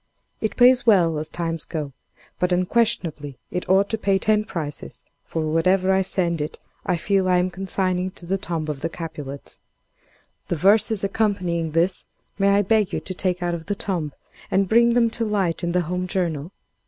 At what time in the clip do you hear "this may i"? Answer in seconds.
11.73-12.63